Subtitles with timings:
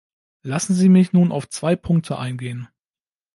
[0.41, 2.67] Lassen Sie mich nun auf zwei Punkte eingehen.